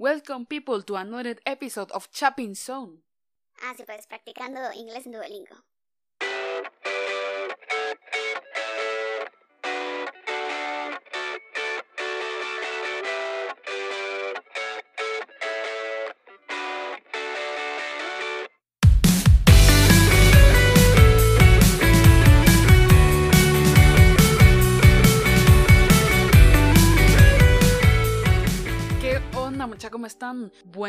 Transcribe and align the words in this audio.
Welcome 0.00 0.46
people 0.46 0.80
to 0.84 0.96
another 0.96 1.36
episode 1.44 1.90
of 1.92 2.10
Chopping 2.10 2.54
Zone. 2.54 3.02
Ah, 3.60 3.74
sí, 3.76 3.82
pues 3.84 4.06
practicando 4.06 4.72
inglés 4.72 5.04
en 5.04 5.12
Duolingo. 5.12 5.56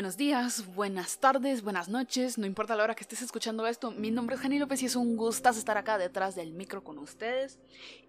Buenos 0.02 0.18
días, 0.18 0.66
buenas 0.74 1.20
tardes, 1.20 1.62
buenas 1.62 1.88
noches, 1.88 2.40
no 2.40 2.48
importa 2.48 2.76
la 2.76 2.84
hora 2.84 2.96
que 2.96 3.04
estés 3.04 3.22
escuchando 3.22 3.68
esto, 3.68 3.92
mi 3.92 4.10
nombre 4.10 4.36
es 4.36 4.42
Jani 4.42 4.58
López 4.58 4.82
y 4.82 4.88
es 4.88 4.96
un 4.96 5.16
gustazo 5.16 5.60
estar 5.60 5.78
acá 5.78 6.00
detrás 6.00 6.34
del 6.34 6.54
micro 6.54 6.84
con 6.84 6.98
ustedes. 6.98 7.60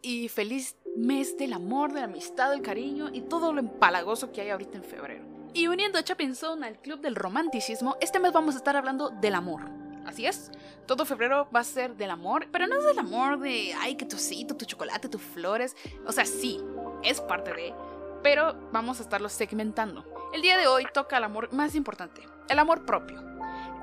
Y 0.00 0.30
feliz 0.30 0.74
mes 0.96 1.36
del 1.36 1.52
amor, 1.52 1.92
de 1.92 2.00
la 2.00 2.06
amistad, 2.06 2.50
del 2.50 2.62
cariño 2.62 3.10
y 3.12 3.20
todo 3.20 3.52
lo 3.52 3.60
empalagoso 3.60 4.32
que 4.32 4.40
hay 4.40 4.48
ahorita 4.48 4.78
en 4.78 4.84
febrero. 4.84 5.22
Y 5.52 5.66
uniendo 5.66 5.98
a 5.98 6.02
Chopping 6.02 6.34
Zone 6.34 6.66
al 6.66 6.80
club 6.80 7.02
del 7.02 7.14
romanticismo, 7.14 7.98
este 8.00 8.18
mes 8.20 8.32
vamos 8.32 8.54
a 8.54 8.58
estar 8.58 8.74
hablando 8.74 9.10
del 9.10 9.34
amor. 9.34 9.68
Así 10.06 10.24
es, 10.24 10.50
todo 10.86 11.04
febrero 11.04 11.46
va 11.54 11.60
a 11.60 11.64
ser 11.64 11.94
del 11.96 12.10
amor, 12.10 12.46
pero 12.50 12.66
no 12.66 12.78
es 12.78 12.86
del 12.86 13.00
amor 13.00 13.38
de, 13.38 13.74
ay, 13.78 13.96
que 13.96 14.06
tu 14.06 14.16
tu 14.16 14.64
chocolate, 14.64 15.10
tus 15.10 15.20
flores. 15.20 15.76
O 16.06 16.12
sea, 16.12 16.24
sí, 16.24 16.58
es 17.04 17.20
parte 17.20 17.52
de, 17.52 17.74
pero 18.22 18.70
vamos 18.72 18.98
a 18.98 19.02
estarlo 19.02 19.28
segmentando. 19.28 20.11
El 20.32 20.40
día 20.40 20.56
de 20.56 20.66
hoy 20.66 20.86
toca 20.94 21.18
el 21.18 21.24
amor 21.24 21.52
más 21.52 21.74
importante, 21.74 22.26
el 22.48 22.58
amor 22.58 22.86
propio. 22.86 23.22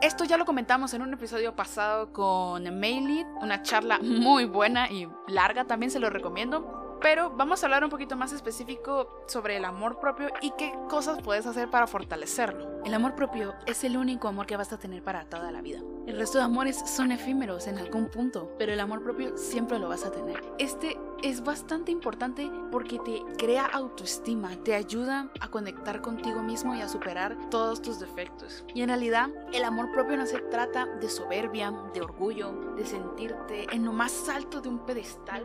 Esto 0.02 0.24
ya 0.24 0.36
lo 0.36 0.46
comentamos 0.46 0.96
en 0.96 1.04
un 1.04 1.14
episodio 1.14 1.56
pasado 1.56 2.12
con 2.12 2.64
Maylee, 2.64 3.24
una 3.40 3.62
charla 3.62 4.00
muy 4.02 4.46
buena 4.46 4.90
y 4.90 5.08
larga, 5.28 5.66
también 5.66 5.92
se 5.92 6.00
lo 6.00 6.10
recomiendo. 6.10 6.98
Pero 7.02 7.30
vamos 7.30 7.62
a 7.62 7.68
hablar 7.68 7.84
un 7.84 7.92
poquito 7.92 8.18
más 8.18 8.34
específico 8.34 9.24
sobre 9.28 9.58
el 9.58 9.64
amor 9.64 10.00
propio 10.00 10.30
y 10.42 10.52
qué 10.58 10.74
cosas 10.90 11.22
puedes 11.22 11.46
hacer 11.46 11.70
para 11.70 11.86
fortalecerlo. 11.86 12.84
El 12.84 12.96
amor 12.96 13.14
propio 13.16 13.54
es 13.68 13.84
el 13.84 13.96
único 13.96 14.28
amor 14.28 14.48
que 14.48 14.58
vas 14.58 14.74
a 14.74 14.80
tener 14.80 15.04
para 15.04 15.26
toda 15.26 15.52
la 15.52 15.62
vida. 15.62 15.82
El 16.08 16.18
resto 16.18 16.40
de 16.40 16.46
amores 16.46 16.78
son 16.90 17.12
efímeros 17.12 17.68
en 17.68 17.78
algún 17.78 18.10
punto, 18.10 18.56
pero 18.58 18.74
el 18.74 18.80
amor 18.80 19.04
propio 19.04 19.38
siempre 19.38 19.78
lo 19.78 19.88
vas 19.88 20.04
a 20.04 20.12
tener. 20.12 20.42
Este 20.58 20.98
es 21.24 21.44
bastante 21.44 21.92
importante 21.92 22.50
porque 22.72 23.00
te 23.00 23.24
crea 23.38 23.66
autoestima, 23.66 24.56
te 24.64 24.76
ayuda 24.76 25.30
a 25.40 25.50
conectar 25.50 26.02
contigo 26.02 26.42
mismo 26.42 26.76
y 26.76 26.82
a 26.82 26.90
superar 26.90 27.38
todos 27.50 27.82
tus 27.82 28.00
defectos. 28.00 28.64
Y 28.74 28.82
en 28.82 28.90
realidad, 28.90 29.30
el 29.54 29.64
amor 29.64 29.92
propio 29.92 30.18
no 30.18 30.26
se 30.26 30.40
trata 30.40 30.86
de 30.86 31.10
soberbia, 31.10 31.74
de 31.94 32.02
orgullo, 32.02 32.74
de 32.76 32.86
sentirte 32.86 33.68
en 33.74 33.86
lo 33.86 33.94
más 33.94 34.30
alto 34.30 34.62
de 34.62 34.70
un 34.70 34.86
pedestal 34.86 35.44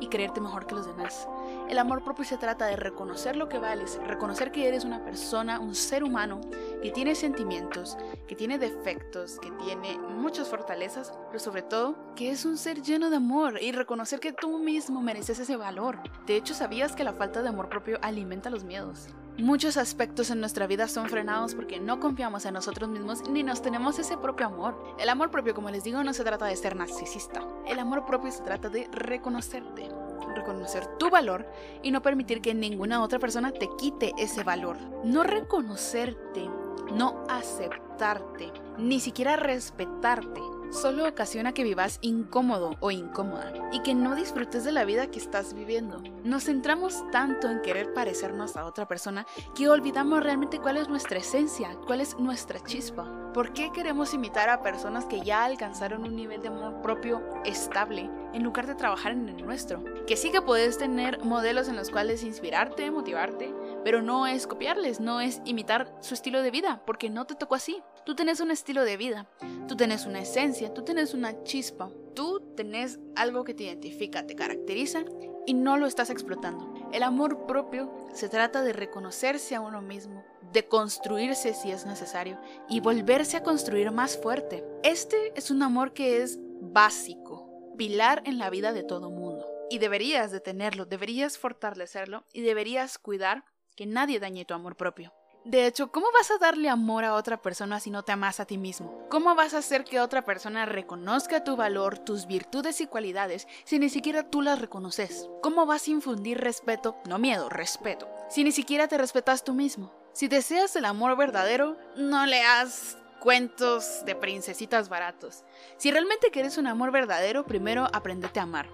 y 0.00 0.08
creerte 0.08 0.40
mejor 0.40 0.66
que 0.66 0.74
los 0.74 0.86
demás. 0.86 1.28
El 1.68 1.78
amor 1.78 2.02
propio 2.02 2.24
se 2.24 2.36
trata 2.36 2.66
de 2.66 2.76
reconocer 2.76 3.36
lo 3.36 3.48
que 3.48 3.58
vales, 3.58 4.00
reconocer 4.04 4.50
que 4.50 4.66
eres 4.66 4.84
una 4.84 5.04
persona, 5.04 5.60
un 5.60 5.76
ser 5.76 6.02
humano 6.02 6.40
que 6.82 6.90
tiene 6.90 7.14
sentimientos, 7.14 7.96
que 8.26 8.34
tiene 8.34 8.58
defectos, 8.58 9.38
que 9.38 9.50
tiene 9.64 9.98
muchas 9.98 10.48
fortalezas, 10.48 11.12
pero 11.28 11.38
sobre 11.38 11.62
todo 11.62 11.96
que 12.16 12.30
es 12.30 12.44
un 12.44 12.58
ser 12.58 12.82
lleno 12.82 13.08
de 13.08 13.16
amor 13.16 13.62
y 13.62 13.72
reconocer 13.72 14.20
que 14.20 14.32
tú 14.32 14.58
mismo 14.58 15.00
mereces 15.00 15.38
ese 15.38 15.56
valor. 15.56 15.98
De 16.26 16.36
hecho, 16.36 16.54
¿sabías 16.54 16.94
que 16.94 17.04
la 17.04 17.12
falta 17.12 17.42
de 17.42 17.48
amor 17.48 17.68
propio 17.68 17.98
alimenta 18.02 18.50
los 18.50 18.64
miedos? 18.64 19.08
Muchos 19.38 19.78
aspectos 19.78 20.30
en 20.30 20.40
nuestra 20.40 20.66
vida 20.66 20.88
son 20.88 21.08
frenados 21.08 21.54
porque 21.54 21.80
no 21.80 22.00
confiamos 22.00 22.44
en 22.44 22.52
nosotros 22.52 22.90
mismos 22.90 23.28
ni 23.30 23.42
nos 23.42 23.62
tenemos 23.62 23.98
ese 23.98 24.18
propio 24.18 24.46
amor. 24.46 24.94
El 24.98 25.08
amor 25.08 25.30
propio, 25.30 25.54
como 25.54 25.70
les 25.70 25.84
digo, 25.84 26.04
no 26.04 26.12
se 26.12 26.22
trata 26.22 26.44
de 26.44 26.56
ser 26.56 26.76
narcisista. 26.76 27.42
El 27.66 27.78
amor 27.78 28.04
propio 28.04 28.30
se 28.30 28.42
trata 28.42 28.68
de 28.68 28.88
reconocerte, 28.92 29.88
reconocer 30.34 30.86
tu 30.98 31.08
valor 31.08 31.46
y 31.82 31.90
no 31.90 32.02
permitir 32.02 32.42
que 32.42 32.52
ninguna 32.52 33.02
otra 33.02 33.18
persona 33.18 33.52
te 33.52 33.70
quite 33.78 34.12
ese 34.18 34.44
valor. 34.44 34.76
No 35.02 35.22
reconocerte, 35.22 36.48
no 36.94 37.24
aceptarte, 37.28 38.52
ni 38.78 39.00
siquiera 39.00 39.36
respetarte 39.36 40.40
solo 40.72 41.06
ocasiona 41.06 41.52
que 41.52 41.64
vivas 41.64 41.98
incómodo 42.00 42.76
o 42.80 42.90
incómoda 42.90 43.52
y 43.72 43.80
que 43.80 43.94
no 43.94 44.14
disfrutes 44.14 44.64
de 44.64 44.72
la 44.72 44.84
vida 44.84 45.10
que 45.10 45.18
estás 45.18 45.54
viviendo. 45.54 46.02
Nos 46.24 46.44
centramos 46.44 47.04
tanto 47.10 47.48
en 47.48 47.60
querer 47.60 47.92
parecernos 47.92 48.56
a 48.56 48.64
otra 48.64 48.88
persona 48.88 49.26
que 49.54 49.68
olvidamos 49.68 50.22
realmente 50.22 50.58
cuál 50.58 50.78
es 50.78 50.88
nuestra 50.88 51.18
esencia, 51.18 51.76
cuál 51.86 52.00
es 52.00 52.18
nuestra 52.18 52.60
chispa. 52.60 53.21
¿Por 53.34 53.54
qué 53.54 53.72
queremos 53.72 54.12
imitar 54.12 54.50
a 54.50 54.60
personas 54.62 55.06
que 55.06 55.22
ya 55.22 55.44
alcanzaron 55.44 56.04
un 56.04 56.14
nivel 56.14 56.42
de 56.42 56.48
amor 56.48 56.82
propio 56.82 57.22
estable 57.46 58.10
en 58.34 58.42
lugar 58.42 58.66
de 58.66 58.74
trabajar 58.74 59.12
en 59.12 59.26
el 59.26 59.42
nuestro? 59.42 59.82
Que 60.06 60.18
sí 60.18 60.30
que 60.30 60.42
puedes 60.42 60.76
tener 60.76 61.18
modelos 61.24 61.68
en 61.68 61.76
los 61.76 61.88
cuales 61.88 62.24
inspirarte, 62.24 62.90
motivarte, 62.90 63.54
pero 63.84 64.02
no 64.02 64.26
es 64.26 64.46
copiarles, 64.46 65.00
no 65.00 65.22
es 65.22 65.40
imitar 65.46 65.96
su 66.00 66.12
estilo 66.12 66.42
de 66.42 66.50
vida, 66.50 66.82
porque 66.84 67.08
no 67.08 67.24
te 67.24 67.34
tocó 67.34 67.54
así. 67.54 67.82
Tú 68.04 68.14
tenés 68.14 68.40
un 68.40 68.50
estilo 68.50 68.84
de 68.84 68.98
vida, 68.98 69.26
tú 69.66 69.76
tenés 69.78 70.04
una 70.04 70.20
esencia, 70.20 70.74
tú 70.74 70.82
tenés 70.82 71.14
una 71.14 71.42
chispa, 71.42 71.88
tú 72.14 72.52
tenés 72.54 72.98
algo 73.16 73.44
que 73.44 73.54
te 73.54 73.64
identifica, 73.64 74.26
te 74.26 74.36
caracteriza 74.36 75.04
y 75.46 75.54
no 75.54 75.78
lo 75.78 75.86
estás 75.86 76.10
explotando. 76.10 76.74
El 76.92 77.02
amor 77.02 77.46
propio 77.46 77.90
se 78.12 78.28
trata 78.28 78.62
de 78.62 78.74
reconocerse 78.74 79.54
a 79.54 79.62
uno 79.62 79.80
mismo, 79.80 80.22
de 80.52 80.68
construirse 80.68 81.54
si 81.54 81.70
es 81.70 81.86
necesario 81.86 82.38
y 82.68 82.80
volverse 82.80 83.38
a 83.38 83.42
construir 83.42 83.90
más 83.90 84.16
fuerte. 84.16 84.64
Este 84.82 85.32
es 85.34 85.50
un 85.50 85.62
amor 85.62 85.92
que 85.92 86.22
es 86.22 86.38
básico, 86.60 87.74
pilar 87.76 88.22
en 88.26 88.38
la 88.38 88.50
vida 88.50 88.72
de 88.72 88.84
todo 88.84 89.10
mundo. 89.10 89.48
Y 89.70 89.78
deberías 89.78 90.30
de 90.30 90.40
tenerlo, 90.40 90.84
deberías 90.84 91.38
fortalecerlo 91.38 92.24
y 92.32 92.42
deberías 92.42 92.98
cuidar 92.98 93.44
que 93.74 93.86
nadie 93.86 94.20
dañe 94.20 94.44
tu 94.44 94.54
amor 94.54 94.76
propio. 94.76 95.12
De 95.44 95.66
hecho, 95.66 95.90
¿cómo 95.90 96.06
vas 96.12 96.30
a 96.30 96.38
darle 96.38 96.68
amor 96.68 97.04
a 97.04 97.14
otra 97.14 97.42
persona 97.42 97.80
si 97.80 97.90
no 97.90 98.04
te 98.04 98.12
amas 98.12 98.38
a 98.38 98.44
ti 98.44 98.58
mismo? 98.58 99.08
¿Cómo 99.10 99.34
vas 99.34 99.54
a 99.54 99.58
hacer 99.58 99.82
que 99.82 100.00
otra 100.00 100.24
persona 100.24 100.66
reconozca 100.66 101.42
tu 101.42 101.56
valor, 101.56 101.98
tus 101.98 102.28
virtudes 102.28 102.80
y 102.80 102.86
cualidades 102.86 103.48
si 103.64 103.80
ni 103.80 103.88
siquiera 103.88 104.30
tú 104.30 104.40
las 104.40 104.60
reconoces? 104.60 105.28
¿Cómo 105.42 105.66
vas 105.66 105.88
a 105.88 105.90
infundir 105.90 106.38
respeto, 106.38 106.96
no 107.08 107.18
miedo, 107.18 107.48
respeto, 107.48 108.08
si 108.28 108.44
ni 108.44 108.52
siquiera 108.52 108.86
te 108.86 108.98
respetas 108.98 109.42
tú 109.42 109.52
mismo? 109.52 110.01
Si 110.12 110.28
deseas 110.28 110.76
el 110.76 110.84
amor 110.84 111.16
verdadero, 111.16 111.76
no 111.96 112.26
leas 112.26 112.98
cuentos 113.20 114.04
de 114.04 114.14
princesitas 114.14 114.88
baratos. 114.88 115.44
Si 115.78 115.90
realmente 115.90 116.30
quieres 116.30 116.58
un 116.58 116.66
amor 116.66 116.90
verdadero, 116.90 117.46
primero 117.46 117.88
aprendete 117.92 118.40
a 118.40 118.42
amar. 118.42 118.68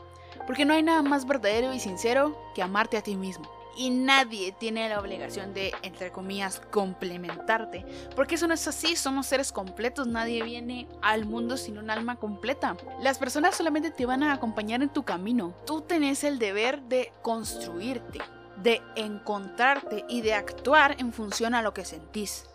Porque 0.46 0.64
no 0.64 0.74
hay 0.74 0.82
nada 0.82 1.02
más 1.02 1.26
verdadero 1.26 1.72
y 1.72 1.80
sincero 1.80 2.36
que 2.54 2.62
amarte 2.62 2.96
a 2.96 3.02
ti 3.02 3.14
mismo 3.14 3.48
y 3.78 3.90
nadie 3.90 4.52
tiene 4.52 4.88
la 4.88 4.98
obligación 4.98 5.54
de, 5.54 5.72
entre 5.82 6.10
comillas, 6.10 6.60
complementarte. 6.70 7.86
Porque 8.16 8.34
eso 8.34 8.48
no 8.48 8.54
es 8.54 8.66
así, 8.66 8.96
somos 8.96 9.26
seres 9.26 9.52
completos, 9.52 10.08
nadie 10.08 10.42
viene 10.42 10.88
al 11.00 11.24
mundo 11.24 11.56
sin 11.56 11.78
un 11.78 11.88
alma 11.88 12.16
completa. 12.16 12.76
Las 13.00 13.18
personas 13.18 13.54
solamente 13.54 13.92
te 13.92 14.04
van 14.04 14.24
a 14.24 14.32
acompañar 14.32 14.82
en 14.82 14.88
tu 14.88 15.04
camino. 15.04 15.54
Tú 15.64 15.80
tenés 15.80 16.24
el 16.24 16.40
deber 16.40 16.82
de 16.82 17.12
construirte, 17.22 18.20
de 18.62 18.82
encontrarte 18.96 20.04
y 20.08 20.20
de 20.20 20.34
actuar 20.34 20.96
en 20.98 21.12
función 21.12 21.54
a 21.54 21.62
lo 21.62 21.74
que 21.74 21.84
sentís. 21.84 22.46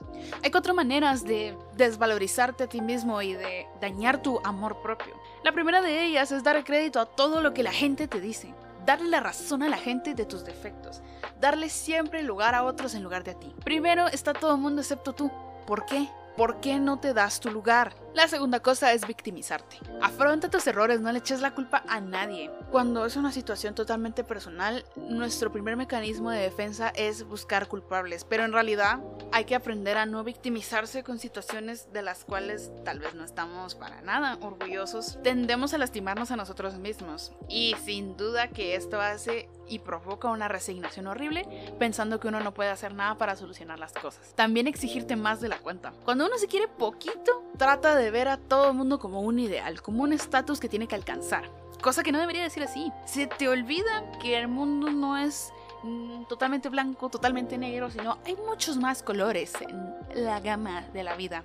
Hay 0.43 0.51
cuatro 0.51 0.73
maneras 0.73 1.23
de 1.23 1.57
desvalorizarte 1.75 2.65
a 2.65 2.67
ti 2.67 2.81
mismo 2.81 3.21
y 3.21 3.33
de 3.33 3.67
dañar 3.81 4.21
tu 4.21 4.39
amor 4.43 4.81
propio. 4.81 5.13
La 5.43 5.51
primera 5.51 5.81
de 5.81 6.05
ellas 6.05 6.31
es 6.31 6.43
dar 6.43 6.63
crédito 6.63 6.99
a 6.99 7.05
todo 7.05 7.41
lo 7.41 7.53
que 7.53 7.63
la 7.63 7.71
gente 7.71 8.07
te 8.07 8.19
dice 8.19 8.53
darle 8.85 9.09
la 9.09 9.19
razón 9.19 9.63
a 9.63 9.69
la 9.69 9.77
gente 9.77 10.13
de 10.13 10.25
tus 10.25 10.43
defectos, 10.43 11.01
darle 11.39 11.69
siempre 11.69 12.23
lugar 12.23 12.55
a 12.55 12.63
otros 12.63 12.95
en 12.95 13.03
lugar 13.03 13.23
de 13.23 13.31
a 13.31 13.39
ti. 13.39 13.53
Primero 13.63 14.07
está 14.07 14.33
todo 14.33 14.55
el 14.55 14.61
mundo 14.61 14.81
excepto 14.81 15.13
tú. 15.13 15.31
¿Por 15.65 15.85
qué? 15.85 16.09
¿Por 16.37 16.59
qué 16.61 16.79
no 16.79 16.99
te 16.99 17.13
das 17.13 17.39
tu 17.39 17.51
lugar? 17.51 17.95
La 18.15 18.27
segunda 18.27 18.59
cosa 18.59 18.91
es 18.93 19.05
victimizarte. 19.05 19.77
Afronta 20.01 20.49
tus 20.49 20.65
errores, 20.65 20.99
no 20.99 21.11
le 21.11 21.19
eches 21.19 21.41
la 21.41 21.53
culpa 21.53 21.83
a 21.87 21.99
nadie. 21.99 22.51
Cuando 22.71 23.05
es 23.05 23.15
una 23.15 23.31
situación 23.31 23.75
totalmente 23.75 24.23
personal, 24.23 24.83
nuestro 24.95 25.51
primer 25.51 25.77
mecanismo 25.77 26.31
de 26.31 26.39
defensa 26.39 26.89
es 26.95 27.23
buscar 27.23 27.67
culpables, 27.67 28.23
pero 28.23 28.45
en 28.45 28.53
realidad 28.53 28.99
hay 29.31 29.45
que 29.45 29.55
aprender 29.55 29.97
a 29.97 30.07
no 30.07 30.23
victimizarse 30.23 31.03
con 31.03 31.19
situaciones 31.19 31.91
de 31.93 32.01
las 32.01 32.23
cuales 32.25 32.71
tal 32.83 32.99
vez 32.99 33.13
no 33.13 33.23
estamos 33.23 33.75
para 33.75 34.01
nada 34.01 34.37
orgullosos. 34.41 35.19
Tendemos 35.23 35.73
a 35.73 35.77
lastimarnos 35.77 36.31
a 36.31 36.35
nosotros 36.35 36.77
mismos 36.77 37.31
y 37.47 37.75
sin 37.83 38.17
duda 38.17 38.47
que 38.47 38.75
esto 38.75 38.99
hace 38.99 39.49
y 39.67 39.79
provoca 39.79 40.29
una 40.29 40.47
resignación 40.47 41.07
horrible 41.07 41.47
pensando 41.79 42.19
que 42.19 42.27
uno 42.27 42.39
no 42.39 42.53
puede 42.53 42.69
hacer 42.69 42.93
nada 42.93 43.17
para 43.17 43.35
solucionar 43.35 43.79
las 43.79 43.93
cosas. 43.93 44.33
También 44.35 44.67
exigirte 44.67 45.15
más 45.15 45.41
de 45.41 45.49
la 45.49 45.59
cuenta. 45.59 45.93
Cuando 46.05 46.25
uno 46.25 46.37
se 46.37 46.47
quiere 46.47 46.67
poquito, 46.67 47.43
trata 47.57 47.95
de 47.95 48.11
ver 48.11 48.27
a 48.27 48.37
todo 48.37 48.69
el 48.69 48.73
mundo 48.73 48.99
como 48.99 49.21
un 49.21 49.39
ideal, 49.39 49.81
como 49.81 50.03
un 50.03 50.13
estatus 50.13 50.59
que 50.59 50.69
tiene 50.69 50.87
que 50.87 50.95
alcanzar. 50.95 51.49
Cosa 51.81 52.03
que 52.03 52.11
no 52.11 52.19
debería 52.19 52.43
decir 52.43 52.63
así. 52.63 52.91
Se 53.05 53.27
te 53.27 53.49
olvida 53.49 54.11
que 54.21 54.37
el 54.39 54.47
mundo 54.47 54.89
no 54.89 55.17
es 55.17 55.51
mm, 55.83 56.25
totalmente 56.25 56.69
blanco, 56.69 57.09
totalmente 57.09 57.57
negro, 57.57 57.89
sino 57.89 58.19
hay 58.25 58.35
muchos 58.35 58.77
más 58.77 59.03
colores 59.03 59.53
en 59.61 60.23
la 60.23 60.39
gama 60.39 60.87
de 60.93 61.03
la 61.03 61.15
vida. 61.15 61.43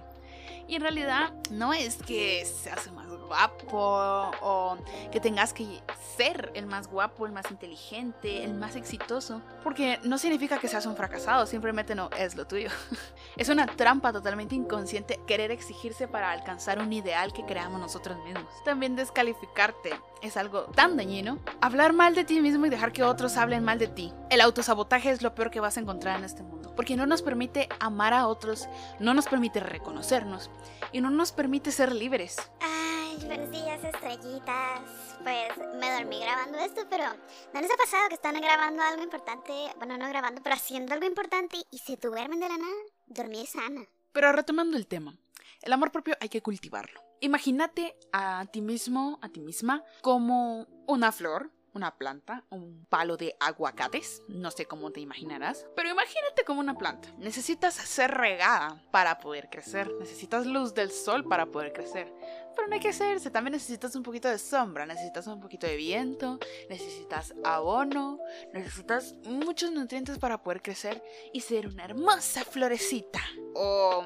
Y 0.68 0.74
en 0.74 0.82
realidad 0.82 1.32
no 1.50 1.72
es 1.72 1.96
que 1.96 2.44
seas 2.44 2.92
más 2.92 3.08
guapo 3.08 4.30
o 4.42 4.76
que 5.10 5.18
tengas 5.18 5.54
que 5.54 5.82
ser 6.16 6.52
el 6.54 6.66
más 6.66 6.88
guapo, 6.88 7.24
el 7.24 7.32
más 7.32 7.50
inteligente, 7.50 8.44
el 8.44 8.52
más 8.54 8.76
exitoso, 8.76 9.40
porque 9.64 9.98
no 10.04 10.18
significa 10.18 10.58
que 10.58 10.68
seas 10.68 10.84
un 10.84 10.94
fracasado, 10.94 11.46
simplemente 11.46 11.94
no 11.94 12.10
es 12.18 12.36
lo 12.36 12.46
tuyo. 12.46 12.68
es 13.36 13.48
una 13.48 13.66
trampa 13.66 14.12
totalmente 14.12 14.54
inconsciente 14.54 15.18
querer 15.26 15.50
exigirse 15.50 16.06
para 16.06 16.32
alcanzar 16.32 16.80
un 16.80 16.92
ideal 16.92 17.32
que 17.32 17.46
creamos 17.46 17.80
nosotros 17.80 18.18
mismos. 18.24 18.52
También 18.64 18.94
descalificarte 18.94 19.98
es 20.22 20.36
algo 20.36 20.62
tan 20.74 20.96
dañino. 20.96 21.38
Hablar 21.60 21.92
mal 21.92 22.14
de 22.14 22.24
ti 22.24 22.40
mismo 22.40 22.66
y 22.66 22.70
dejar 22.70 22.92
que 22.92 23.02
otros 23.02 23.36
hablen 23.36 23.64
mal 23.64 23.78
de 23.78 23.88
ti. 23.88 24.12
El 24.30 24.40
autosabotaje 24.40 25.10
es 25.10 25.22
lo 25.22 25.34
peor 25.34 25.50
que 25.50 25.60
vas 25.60 25.76
a 25.76 25.80
encontrar 25.80 26.18
en 26.18 26.24
este 26.24 26.42
mundo, 26.42 26.74
porque 26.74 26.96
no 26.96 27.06
nos 27.06 27.22
permite 27.22 27.68
amar 27.80 28.14
a 28.14 28.26
otros, 28.26 28.68
no 28.98 29.14
nos 29.14 29.26
permite 29.26 29.60
reconocernos 29.60 30.50
y 30.92 31.00
no 31.00 31.10
nos 31.10 31.32
permite 31.32 31.72
ser 31.72 31.92
libres. 31.92 32.36
Ay, 32.60 33.18
buenos 33.26 33.50
días, 33.50 33.82
estrellitas. 33.82 34.80
Pues 35.22 35.48
me 35.80 35.90
dormí 35.92 36.20
grabando 36.20 36.58
esto, 36.58 36.82
pero 36.88 37.04
¿no 37.52 37.60
les 37.60 37.70
ha 37.70 37.76
pasado 37.76 38.08
que 38.08 38.14
están 38.14 38.40
grabando 38.40 38.82
algo 38.82 39.02
importante? 39.02 39.52
Bueno, 39.78 39.98
no 39.98 40.08
grabando, 40.08 40.42
pero 40.42 40.54
haciendo 40.54 40.94
algo 40.94 41.06
importante 41.06 41.58
y 41.70 41.78
se 41.78 41.96
duermen 41.96 42.40
de 42.40 42.48
la 42.48 42.56
nada? 42.56 42.76
Dormir 43.06 43.46
sana. 43.46 43.82
Pero 44.12 44.32
retomando 44.32 44.76
el 44.76 44.86
tema, 44.86 45.16
el 45.62 45.72
amor 45.72 45.90
propio 45.90 46.16
hay 46.20 46.28
que 46.28 46.42
cultivarlo. 46.42 47.07
Imagínate 47.20 47.96
a 48.12 48.46
ti 48.46 48.60
mismo, 48.60 49.18
a 49.22 49.28
ti 49.28 49.40
misma, 49.40 49.82
como 50.02 50.66
una 50.86 51.10
flor, 51.10 51.50
una 51.74 51.96
planta, 51.96 52.44
un 52.50 52.86
palo 52.88 53.16
de 53.16 53.36
aguacates, 53.40 54.22
no 54.28 54.50
sé 54.50 54.66
cómo 54.66 54.90
te 54.90 55.00
imaginarás, 55.00 55.66
pero 55.76 55.88
imagínate 55.88 56.44
como 56.44 56.60
una 56.60 56.76
planta. 56.76 57.12
Necesitas 57.18 57.74
ser 57.74 58.10
regada 58.12 58.82
para 58.90 59.18
poder 59.18 59.48
crecer, 59.50 59.90
necesitas 59.98 60.46
luz 60.46 60.74
del 60.74 60.90
sol 60.90 61.24
para 61.24 61.46
poder 61.46 61.72
crecer, 61.72 62.12
pero 62.54 62.68
no 62.68 62.74
hay 62.74 62.80
que 62.80 62.88
hacerse, 62.88 63.30
también 63.30 63.52
necesitas 63.52 63.94
un 63.94 64.02
poquito 64.02 64.28
de 64.28 64.38
sombra, 64.38 64.86
necesitas 64.86 65.26
un 65.26 65.40
poquito 65.40 65.66
de 65.66 65.76
viento, 65.76 66.38
necesitas 66.68 67.34
abono, 67.44 68.18
necesitas 68.52 69.14
muchos 69.24 69.70
nutrientes 69.70 70.18
para 70.18 70.42
poder 70.42 70.62
crecer 70.62 71.02
y 71.32 71.40
ser 71.40 71.66
una 71.68 71.84
hermosa 71.84 72.44
florecita. 72.44 73.20
O 73.54 74.04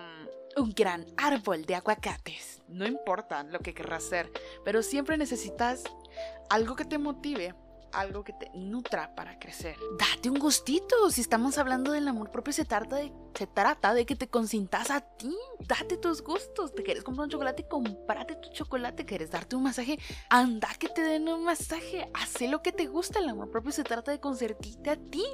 un 0.56 0.72
gran 0.75 1.06
árbol 1.16 1.64
de 1.64 1.75
aguacates. 1.75 2.62
No 2.69 2.87
importa 2.87 3.43
lo 3.44 3.60
que 3.60 3.75
querrás 3.75 4.04
ser, 4.04 4.31
pero 4.64 4.82
siempre 4.82 5.16
necesitas 5.16 5.84
algo 6.50 6.76
que 6.76 6.84
te 6.84 6.99
motive 6.99 7.54
algo 7.92 8.24
que 8.24 8.32
te 8.32 8.50
nutra 8.54 9.14
para 9.14 9.38
crecer. 9.38 9.76
Date 9.98 10.30
un 10.30 10.38
gustito. 10.38 11.10
Si 11.10 11.20
estamos 11.20 11.58
hablando 11.58 11.92
del 11.92 12.08
amor 12.08 12.30
propio, 12.30 12.52
se 12.52 12.64
trata 12.64 12.96
de, 12.96 13.12
se 13.34 13.46
trata 13.46 13.94
de 13.94 14.06
que 14.06 14.16
te 14.16 14.28
consintas 14.28 14.90
a 14.90 15.00
ti. 15.00 15.34
Date 15.60 15.96
tus 15.96 16.22
gustos. 16.22 16.74
¿Te 16.74 16.82
quieres 16.82 17.04
comprar 17.04 17.24
un 17.24 17.30
chocolate? 17.30 17.66
Comprate 17.68 18.36
tu 18.36 18.50
chocolate. 18.50 19.04
¿Quieres 19.04 19.30
darte 19.30 19.56
un 19.56 19.64
masaje? 19.64 19.98
Anda 20.28 20.68
que 20.78 20.88
te 20.88 21.02
den 21.02 21.28
un 21.28 21.44
masaje. 21.44 22.10
Haz 22.14 22.40
lo 22.42 22.62
que 22.62 22.72
te 22.72 22.86
gusta. 22.86 23.18
El 23.18 23.28
amor 23.28 23.50
propio 23.50 23.72
se 23.72 23.84
trata 23.84 24.10
de 24.10 24.20
consentirte 24.20 24.90
a 24.90 24.96
ti. 24.96 25.24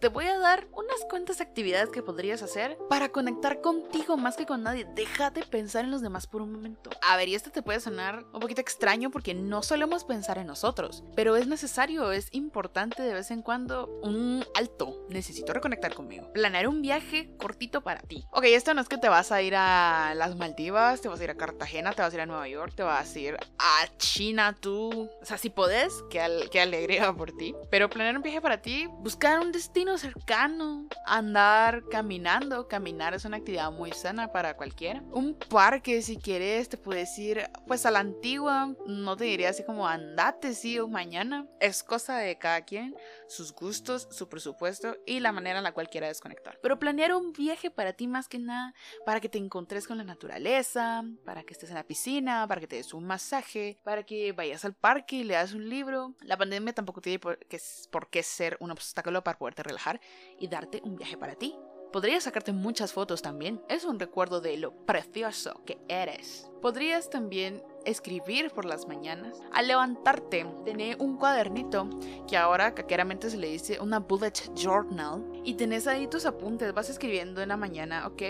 Te 0.00 0.08
voy 0.08 0.24
a 0.26 0.38
dar 0.38 0.66
unas 0.72 1.04
cuantas 1.10 1.40
actividades 1.40 1.90
que 1.90 2.02
podrías 2.02 2.42
hacer 2.42 2.78
para 2.88 3.10
conectar 3.10 3.60
contigo 3.60 4.16
más 4.16 4.36
que 4.36 4.46
con 4.46 4.62
nadie. 4.62 4.86
Deja 4.94 5.30
de 5.30 5.42
pensar 5.42 5.84
en 5.84 5.90
los 5.90 6.00
demás 6.00 6.26
por 6.26 6.42
un 6.42 6.52
momento. 6.52 6.90
A 7.06 7.16
ver, 7.16 7.28
y 7.28 7.34
esto 7.34 7.50
te 7.50 7.62
puede 7.62 7.80
sonar 7.80 8.24
un 8.32 8.40
poquito 8.40 8.60
extraño 8.60 9.10
porque 9.10 9.34
no 9.34 9.62
solemos 9.62 10.04
pensar 10.04 10.38
en 10.38 10.46
nosotros, 10.46 11.04
pero 11.14 11.36
es 11.36 11.46
necesario 11.46 11.87
es 11.88 12.28
importante 12.32 13.02
de 13.02 13.14
vez 13.14 13.30
en 13.30 13.40
cuando 13.40 13.86
un 14.02 14.44
alto. 14.54 15.06
Necesito 15.08 15.54
reconectar 15.54 15.94
conmigo. 15.94 16.30
Planear 16.34 16.68
un 16.68 16.82
viaje 16.82 17.34
cortito 17.38 17.80
para 17.80 18.02
ti. 18.02 18.26
Ok, 18.30 18.44
esto 18.44 18.74
no 18.74 18.82
es 18.82 18.88
que 18.88 18.98
te 18.98 19.08
vas 19.08 19.32
a 19.32 19.40
ir 19.40 19.54
a 19.56 20.12
las 20.14 20.36
Maldivas, 20.36 21.00
te 21.00 21.08
vas 21.08 21.18
a 21.20 21.24
ir 21.24 21.30
a 21.30 21.36
Cartagena, 21.36 21.92
te 21.92 22.02
vas 22.02 22.12
a 22.12 22.16
ir 22.16 22.20
a 22.20 22.26
Nueva 22.26 22.46
York, 22.46 22.74
te 22.76 22.82
vas 22.82 23.14
a 23.14 23.18
ir 23.18 23.36
a 23.58 23.96
China 23.96 24.54
tú. 24.60 25.08
O 25.20 25.24
sea, 25.24 25.38
si 25.38 25.48
podés, 25.48 26.04
qué, 26.10 26.20
al 26.20 26.50
qué 26.50 26.60
alegría 26.60 27.12
por 27.12 27.32
ti. 27.32 27.54
Pero 27.70 27.88
planear 27.88 28.16
un 28.16 28.22
viaje 28.22 28.42
para 28.42 28.60
ti, 28.60 28.86
buscar 28.86 29.40
un 29.40 29.50
destino 29.50 29.96
cercano, 29.96 30.88
andar 31.06 31.84
caminando. 31.90 32.68
Caminar 32.68 33.14
es 33.14 33.24
una 33.24 33.38
actividad 33.38 33.72
muy 33.72 33.92
sana 33.92 34.30
para 34.30 34.56
cualquiera. 34.56 35.02
Un 35.10 35.38
parque, 35.48 36.02
si 36.02 36.18
quieres, 36.18 36.68
te 36.68 36.76
puedes 36.76 37.18
ir 37.18 37.48
pues 37.66 37.86
a 37.86 37.90
la 37.90 38.00
antigua. 38.00 38.74
No 38.86 39.16
te 39.16 39.24
diría 39.24 39.50
así 39.50 39.64
como 39.64 39.88
andate, 39.88 40.54
sí, 40.54 40.78
o 40.78 40.86
mañana. 40.88 41.46
Es 41.60 41.77
cosa 41.82 42.18
de 42.18 42.38
cada 42.38 42.62
quien, 42.62 42.96
sus 43.26 43.52
gustos, 43.52 44.08
su 44.10 44.28
presupuesto 44.28 44.96
y 45.06 45.20
la 45.20 45.32
manera 45.32 45.58
en 45.58 45.64
la 45.64 45.72
cual 45.72 45.88
quiera 45.88 46.08
desconectar. 46.08 46.58
Pero 46.62 46.78
planear 46.78 47.14
un 47.14 47.32
viaje 47.32 47.70
para 47.70 47.92
ti 47.92 48.06
más 48.06 48.28
que 48.28 48.38
nada, 48.38 48.74
para 49.04 49.20
que 49.20 49.28
te 49.28 49.38
encontres 49.38 49.86
con 49.86 49.98
la 49.98 50.04
naturaleza, 50.04 51.02
para 51.24 51.42
que 51.42 51.54
estés 51.54 51.70
en 51.70 51.76
la 51.76 51.86
piscina, 51.86 52.46
para 52.46 52.60
que 52.60 52.66
te 52.66 52.76
des 52.76 52.94
un 52.94 53.04
masaje, 53.04 53.78
para 53.84 54.04
que 54.04 54.32
vayas 54.32 54.64
al 54.64 54.74
parque 54.74 55.16
y 55.16 55.24
leas 55.24 55.52
un 55.52 55.68
libro. 55.68 56.14
La 56.20 56.36
pandemia 56.36 56.72
tampoco 56.72 57.00
tiene 57.00 57.18
por 57.18 57.38
qué, 57.38 57.60
por 57.90 58.10
qué 58.10 58.22
ser 58.22 58.56
un 58.60 58.70
obstáculo 58.70 59.22
para 59.24 59.38
poderte 59.38 59.62
relajar 59.62 60.00
y 60.38 60.48
darte 60.48 60.80
un 60.84 60.96
viaje 60.96 61.16
para 61.16 61.34
ti. 61.34 61.54
Podrías 61.92 62.24
sacarte 62.24 62.52
muchas 62.52 62.92
fotos 62.92 63.22
también. 63.22 63.62
Es 63.68 63.84
un 63.84 63.98
recuerdo 63.98 64.42
de 64.42 64.58
lo 64.58 64.84
precioso 64.84 65.62
que 65.64 65.78
eres. 65.88 66.50
Podrías 66.60 67.08
también 67.08 67.62
escribir 67.88 68.50
por 68.50 68.64
las 68.64 68.86
mañanas. 68.86 69.40
Al 69.52 69.66
levantarte, 69.66 70.46
tener 70.64 70.96
un 71.00 71.16
cuadernito 71.16 71.88
que 72.28 72.36
ahora 72.36 72.74
caqueramente 72.74 73.30
se 73.30 73.36
le 73.36 73.48
dice 73.48 73.80
una 73.80 73.98
bullet 73.98 74.54
journal 74.54 75.24
y 75.44 75.54
tenés 75.54 75.86
ahí 75.86 76.06
tus 76.06 76.26
apuntes, 76.26 76.72
vas 76.74 76.90
escribiendo 76.90 77.42
en 77.42 77.48
la 77.48 77.56
mañana, 77.56 78.06
ok, 78.06 78.22